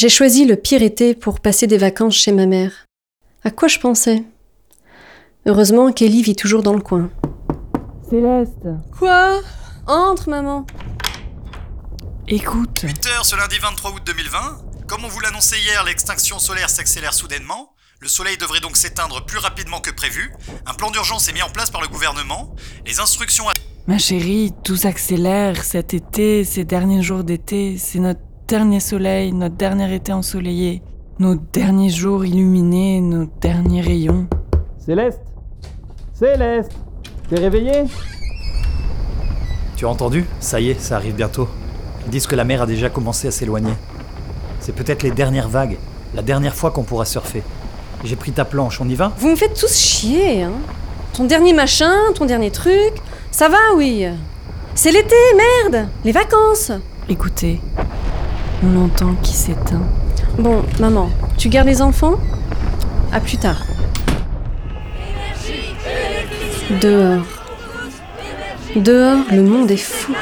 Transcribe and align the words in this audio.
J'ai 0.00 0.08
choisi 0.08 0.46
le 0.46 0.56
pire 0.56 0.80
été 0.80 1.14
pour 1.14 1.40
passer 1.40 1.66
des 1.66 1.76
vacances 1.76 2.14
chez 2.16 2.32
ma 2.32 2.46
mère. 2.46 2.86
À 3.44 3.50
quoi 3.50 3.68
je 3.68 3.78
pensais? 3.78 4.24
Heureusement 5.44 5.92
qu'Ellie 5.92 6.22
vit 6.22 6.34
toujours 6.34 6.62
dans 6.62 6.72
le 6.72 6.80
coin. 6.80 7.10
Céleste, 8.08 8.66
Quoi? 8.98 9.42
Entre, 9.86 10.30
maman. 10.30 10.64
écoute. 12.28 12.82
8h 12.82 13.24
ce 13.24 13.36
lundi 13.36 13.58
23 13.60 13.90
août 13.90 14.02
2020. 14.06 14.38
Comme 14.88 15.04
on 15.04 15.08
vous 15.08 15.20
l'annonçait 15.20 15.60
hier, 15.60 15.84
l'extinction 15.84 16.38
solaire 16.38 16.70
s'accélère 16.70 17.12
soudainement. 17.12 17.74
Le 18.00 18.08
soleil 18.08 18.38
devrait 18.38 18.60
donc 18.60 18.78
s'éteindre 18.78 19.26
plus 19.26 19.36
rapidement 19.36 19.80
que 19.80 19.90
prévu. 19.90 20.32
Un 20.64 20.72
plan 20.72 20.90
d'urgence 20.90 21.28
est 21.28 21.34
mis 21.34 21.42
en 21.42 21.50
place 21.50 21.68
par 21.68 21.82
le 21.82 21.88
gouvernement. 21.88 22.54
Les 22.86 23.00
instructions 23.00 23.50
à... 23.50 23.52
Ma 23.86 23.98
chérie, 23.98 24.54
tout 24.64 24.76
s'accélère 24.76 25.62
cet 25.62 25.92
été, 25.92 26.44
ces 26.44 26.64
derniers 26.64 27.02
jours 27.02 27.22
d'été. 27.22 27.76
C'est 27.76 27.98
notre 27.98 28.20
dernier 28.50 28.80
soleil, 28.80 29.32
notre 29.32 29.54
dernier 29.54 29.94
été 29.94 30.12
ensoleillé. 30.12 30.82
Nos 31.20 31.36
derniers 31.36 31.88
jours 31.88 32.24
illuminés, 32.24 33.00
nos 33.00 33.26
derniers 33.40 33.80
rayons. 33.80 34.26
Céleste 34.76 35.20
Céleste 36.12 36.72
T'es 37.28 37.36
réveillée 37.36 37.84
Tu 39.76 39.86
as 39.86 39.88
entendu? 39.88 40.24
Ça 40.40 40.58
y 40.58 40.70
est, 40.70 40.80
ça 40.80 40.96
arrive 40.96 41.14
bientôt. 41.14 41.46
Ils 42.06 42.10
disent 42.10 42.26
que 42.26 42.34
la 42.34 42.42
mer 42.42 42.62
a 42.62 42.66
déjà 42.66 42.90
commencé 42.90 43.28
à 43.28 43.30
s'éloigner. 43.30 43.74
C'est 44.58 44.74
peut-être 44.74 45.04
les 45.04 45.12
dernières 45.12 45.48
vagues, 45.48 45.78
la 46.16 46.22
dernière 46.22 46.56
fois 46.56 46.72
qu'on 46.72 46.82
pourra 46.82 47.04
surfer. 47.04 47.44
J'ai 48.02 48.16
pris 48.16 48.32
ta 48.32 48.44
planche, 48.44 48.80
on 48.80 48.88
y 48.88 48.96
va? 48.96 49.12
Vous 49.18 49.28
me 49.28 49.36
faites 49.36 49.54
tous 49.54 49.76
chier, 49.78 50.42
hein 50.42 50.54
Ton 51.12 51.22
dernier 51.22 51.52
machin, 51.52 51.94
ton 52.16 52.24
dernier 52.24 52.50
truc. 52.50 52.94
Ça 53.30 53.48
va, 53.48 53.76
oui. 53.76 54.06
C'est 54.74 54.90
l'été, 54.90 55.14
merde 55.36 55.88
Les 56.04 56.10
vacances 56.10 56.72
Écoutez, 57.08 57.60
on 58.62 58.84
entend 58.84 59.14
qui 59.22 59.32
s'éteint. 59.32 59.82
Bon, 60.38 60.62
maman, 60.78 61.10
tu 61.38 61.48
gardes 61.48 61.68
les 61.68 61.82
enfants? 61.82 62.14
À 63.12 63.20
plus 63.20 63.36
tard. 63.36 63.62
Dehors. 66.80 67.24
Dehors, 68.76 69.24
le 69.32 69.42
monde 69.42 69.70
est 69.70 69.76
fou. 69.76 70.14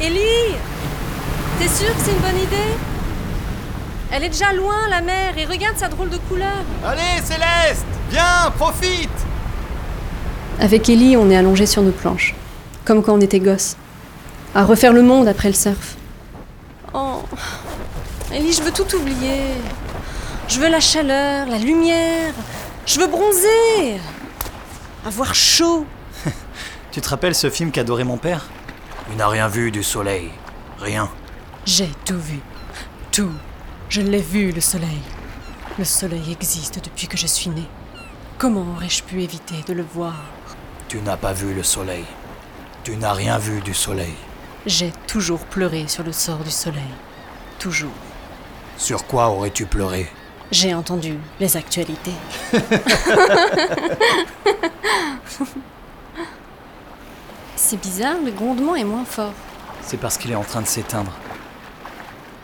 Ellie 0.00 0.56
T'es 1.58 1.68
sûre 1.68 1.92
que 1.94 2.00
c'est 2.00 2.12
une 2.12 2.18
bonne 2.18 2.38
idée? 2.38 2.97
Elle 4.10 4.24
est 4.24 4.28
déjà 4.30 4.52
loin, 4.52 4.88
la 4.88 5.02
mer, 5.02 5.36
et 5.36 5.44
regarde 5.44 5.76
sa 5.76 5.88
drôle 5.88 6.08
de 6.08 6.16
couleur. 6.16 6.64
Allez, 6.84 7.22
Céleste 7.22 7.84
Viens, 8.10 8.50
profite 8.56 9.10
Avec 10.58 10.88
Ellie, 10.88 11.16
on 11.16 11.30
est 11.30 11.36
allongé 11.36 11.66
sur 11.66 11.82
nos 11.82 11.90
planches, 11.92 12.34
comme 12.84 13.02
quand 13.02 13.12
on 13.12 13.20
était 13.20 13.38
gosse, 13.40 13.76
à 14.54 14.64
refaire 14.64 14.94
le 14.94 15.02
monde 15.02 15.28
après 15.28 15.48
le 15.48 15.54
surf. 15.54 15.96
Oh, 16.94 17.22
Ellie, 18.32 18.52
je 18.52 18.62
veux 18.62 18.72
tout 18.72 18.96
oublier. 18.96 19.42
Je 20.48 20.58
veux 20.58 20.70
la 20.70 20.80
chaleur, 20.80 21.46
la 21.46 21.58
lumière. 21.58 22.32
Je 22.86 22.98
veux 22.98 23.06
bronzer, 23.06 24.00
avoir 25.06 25.34
chaud. 25.34 25.86
Tu 26.90 27.02
te 27.02 27.08
rappelles 27.10 27.34
ce 27.34 27.50
film 27.50 27.70
qu'adorait 27.70 28.04
mon 28.04 28.16
père? 28.16 28.46
Il 29.10 29.18
n'a 29.18 29.28
rien 29.28 29.48
vu 29.48 29.70
du 29.70 29.82
soleil. 29.82 30.30
Rien. 30.80 31.10
J'ai 31.66 31.90
tout 32.06 32.18
vu, 32.18 32.40
tout. 33.12 33.30
Je 33.88 34.02
l'ai 34.02 34.20
vu, 34.20 34.52
le 34.52 34.60
soleil. 34.60 35.00
Le 35.78 35.84
soleil 35.84 36.30
existe 36.32 36.84
depuis 36.84 37.06
que 37.06 37.16
je 37.16 37.26
suis 37.26 37.48
née. 37.48 37.68
Comment 38.36 38.66
aurais-je 38.76 39.02
pu 39.02 39.22
éviter 39.22 39.62
de 39.66 39.72
le 39.72 39.82
voir? 39.82 40.14
Tu 40.88 40.98
n'as 41.00 41.16
pas 41.16 41.32
vu 41.32 41.54
le 41.54 41.62
soleil. 41.62 42.04
Tu 42.84 42.96
n'as 42.96 43.14
rien 43.14 43.38
vu 43.38 43.62
du 43.62 43.72
soleil. 43.72 44.12
J'ai 44.66 44.92
toujours 45.06 45.40
pleuré 45.40 45.88
sur 45.88 46.04
le 46.04 46.12
sort 46.12 46.40
du 46.40 46.50
soleil. 46.50 46.82
Toujours. 47.58 47.92
Sur 48.76 49.06
quoi 49.06 49.30
aurais-tu 49.30 49.64
pleuré? 49.64 50.06
J'ai 50.50 50.74
entendu 50.74 51.18
les 51.40 51.56
actualités. 51.56 52.12
C'est 57.56 57.80
bizarre, 57.80 58.16
le 58.24 58.30
grondement 58.32 58.76
est 58.76 58.84
moins 58.84 59.06
fort. 59.06 59.32
C'est 59.82 59.96
parce 59.98 60.18
qu'il 60.18 60.30
est 60.30 60.36
en 60.36 60.44
train 60.44 60.60
de 60.62 60.66
s'éteindre. 60.66 61.12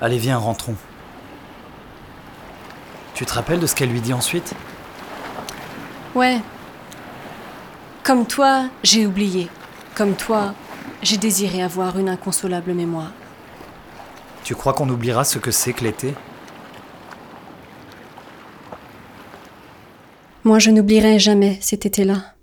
Allez, 0.00 0.16
viens, 0.18 0.38
rentrons. 0.38 0.76
Tu 3.14 3.24
te 3.24 3.32
rappelles 3.32 3.60
de 3.60 3.66
ce 3.66 3.74
qu'elle 3.74 3.90
lui 3.90 4.00
dit 4.00 4.12
ensuite? 4.12 4.54
Ouais. 6.14 6.40
Comme 8.02 8.26
toi, 8.26 8.68
j'ai 8.82 9.06
oublié. 9.06 9.48
Comme 9.94 10.14
toi, 10.14 10.54
j'ai 11.02 11.16
désiré 11.16 11.62
avoir 11.62 11.98
une 11.98 12.08
inconsolable 12.08 12.74
mémoire. 12.74 13.12
Tu 14.42 14.54
crois 14.54 14.74
qu'on 14.74 14.88
oubliera 14.88 15.24
ce 15.24 15.38
que 15.38 15.50
c'est 15.50 15.72
que 15.72 15.84
l'été? 15.84 16.14
Moi, 20.42 20.58
je 20.58 20.70
n'oublierai 20.70 21.18
jamais 21.18 21.58
cet 21.62 21.86
été-là. 21.86 22.33